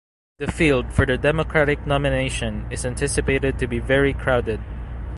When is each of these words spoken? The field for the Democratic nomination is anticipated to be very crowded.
The 0.39 0.51
field 0.51 0.91
for 0.91 1.05
the 1.05 1.15
Democratic 1.15 1.85
nomination 1.85 2.65
is 2.71 2.87
anticipated 2.87 3.59
to 3.59 3.67
be 3.67 3.77
very 3.77 4.13
crowded. 4.15 4.59